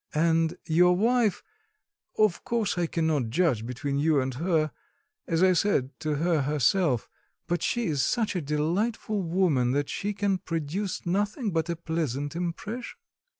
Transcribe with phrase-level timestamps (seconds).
[0.15, 1.43] And your wife...
[2.17, 4.71] of course I cannot judge between you and her
[5.27, 7.07] as I said to her herself;
[7.45, 12.35] but she is such a delightful woman that she can produce nothing but a pleasant
[12.35, 12.97] impression."